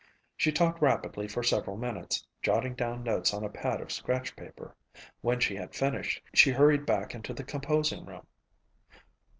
She 0.35 0.51
talked 0.51 0.81
rapidly 0.81 1.27
for 1.27 1.43
several 1.43 1.77
minutes, 1.77 2.25
jotting 2.41 2.73
down 2.73 3.03
notes 3.03 3.35
on 3.35 3.43
a 3.43 3.49
pad 3.49 3.81
of 3.81 3.91
scratch 3.91 4.35
paper. 4.35 4.75
When 5.21 5.39
she 5.39 5.55
had 5.55 5.75
finished, 5.75 6.23
she 6.33 6.49
hurried 6.49 6.87
back 6.87 7.13
into 7.13 7.35
the 7.35 7.43
composing 7.43 8.07
room. 8.07 8.25